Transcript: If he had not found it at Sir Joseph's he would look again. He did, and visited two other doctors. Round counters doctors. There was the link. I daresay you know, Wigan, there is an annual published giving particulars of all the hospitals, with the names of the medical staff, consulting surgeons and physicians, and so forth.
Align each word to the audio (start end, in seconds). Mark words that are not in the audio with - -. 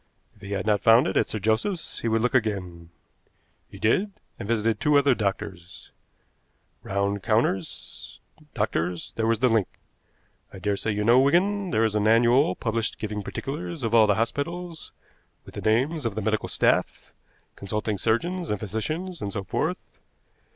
If 0.35 0.41
he 0.41 0.53
had 0.53 0.65
not 0.65 0.81
found 0.81 1.05
it 1.05 1.15
at 1.15 1.29
Sir 1.29 1.37
Joseph's 1.37 1.99
he 1.99 2.07
would 2.07 2.23
look 2.23 2.33
again. 2.33 2.89
He 3.69 3.77
did, 3.77 4.13
and 4.39 4.47
visited 4.47 4.79
two 4.79 4.97
other 4.97 5.13
doctors. 5.13 5.91
Round 6.81 7.21
counters 7.21 8.19
doctors. 8.55 9.13
There 9.15 9.27
was 9.27 9.41
the 9.41 9.47
link. 9.49 9.67
I 10.51 10.57
daresay 10.57 10.91
you 10.91 11.03
know, 11.03 11.19
Wigan, 11.19 11.69
there 11.69 11.83
is 11.83 11.93
an 11.93 12.07
annual 12.07 12.55
published 12.55 12.97
giving 12.97 13.21
particulars 13.21 13.83
of 13.83 13.93
all 13.93 14.07
the 14.07 14.15
hospitals, 14.15 14.91
with 15.45 15.53
the 15.53 15.61
names 15.61 16.03
of 16.07 16.15
the 16.15 16.21
medical 16.23 16.49
staff, 16.49 17.13
consulting 17.55 17.99
surgeons 17.99 18.49
and 18.49 18.59
physicians, 18.59 19.21
and 19.21 19.31
so 19.31 19.43
forth. 19.43 19.99